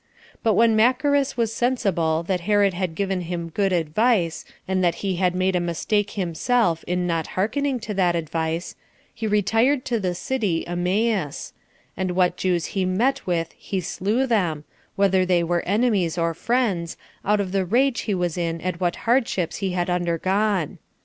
But 0.41 0.55
when 0.55 0.75
Macheras 0.75 1.37
was 1.37 1.53
sensible 1.53 2.23
that 2.23 2.39
Herod 2.49 2.73
had 2.73 2.95
given 2.95 3.21
him 3.21 3.49
good 3.51 3.71
advice, 3.71 4.45
and 4.67 4.83
that 4.83 4.95
he 5.05 5.17
had 5.17 5.35
made 5.35 5.55
a 5.55 5.59
mistake 5.59 6.09
himself 6.13 6.83
in 6.87 7.05
not 7.05 7.27
hearkening 7.37 7.79
to 7.81 7.93
that 7.93 8.15
advice, 8.15 8.75
he 9.13 9.27
retired 9.27 9.85
to 9.85 9.99
the 9.99 10.15
city 10.15 10.65
Emmaus; 10.65 11.53
and 11.95 12.15
what 12.15 12.35
Jews 12.35 12.65
he 12.73 12.83
met 12.83 13.27
with 13.27 13.51
he 13.55 13.79
slew 13.79 14.25
them, 14.25 14.63
whether 14.95 15.23
they 15.23 15.43
were 15.43 15.61
enemies 15.67 16.17
or 16.17 16.33
friends, 16.33 16.97
out 17.23 17.39
of 17.39 17.51
the 17.51 17.63
rage 17.63 17.99
he 17.99 18.15
was 18.15 18.39
in 18.39 18.59
at 18.61 18.81
what 18.81 18.95
hardships 19.05 19.57
he 19.57 19.73
had 19.73 19.87
undergone. 19.87 20.79